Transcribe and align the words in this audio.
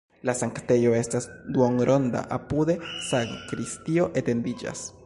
La 0.27 0.33
sanktejo 0.37 0.93
estas 0.99 1.27
duonronda, 1.57 2.25
apude 2.39 2.79
sakristio 3.11 4.11
etendiĝas. 4.23 4.89